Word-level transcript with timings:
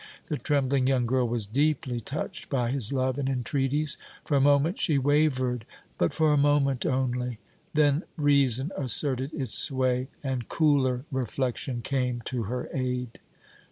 The 0.29 0.37
trembling 0.39 0.87
young 0.87 1.05
girl 1.05 1.27
was 1.27 1.45
deeply 1.45 1.99
touched 2.01 2.49
by 2.49 2.71
his 2.71 2.91
love 2.91 3.19
and 3.19 3.29
entreaties. 3.29 3.99
For 4.25 4.35
a 4.35 4.41
moment 4.41 4.79
she 4.79 4.97
wavered, 4.97 5.63
but 5.99 6.11
for 6.11 6.33
a 6.33 6.37
moment 6.39 6.87
only; 6.87 7.37
then 7.75 8.05
reason 8.17 8.71
asserted 8.75 9.31
its 9.31 9.53
sway 9.53 10.07
and 10.23 10.47
cooler 10.49 11.05
reflection 11.11 11.83
came 11.83 12.21
to 12.21 12.45
her 12.45 12.67
aid. 12.73 13.19